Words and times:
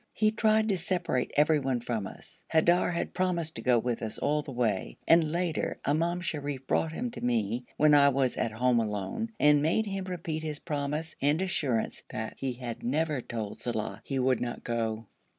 He 0.15 0.31
tried 0.31 0.67
to 0.69 0.77
separate 0.79 1.29
everyone 1.37 1.79
from 1.79 2.07
us. 2.07 2.43
Haidar 2.51 2.89
had 2.91 3.13
promised 3.13 3.53
to 3.57 3.61
go 3.61 3.77
with 3.77 4.01
us 4.01 4.17
all 4.17 4.41
the 4.41 4.51
way, 4.51 4.97
and 5.07 5.31
later 5.31 5.77
Imam 5.85 6.21
Sharif 6.21 6.65
brought 6.65 6.91
him 6.91 7.11
to 7.11 7.21
me 7.23 7.65
when 7.77 7.93
I 7.93 8.09
was 8.09 8.35
at 8.35 8.51
home 8.53 8.79
alone, 8.79 9.29
and 9.39 9.61
made 9.61 9.85
him 9.85 10.05
repeat 10.05 10.41
his 10.41 10.57
promise, 10.57 11.15
and 11.21 11.39
assurance 11.39 12.01
that 12.09 12.33
he 12.37 12.53
had 12.53 12.81
never 12.81 13.21
told 13.21 13.59
Saleh 13.59 13.99
he 14.03 14.17
would 14.17 14.41
not 14.41 14.63
go. 14.63 15.05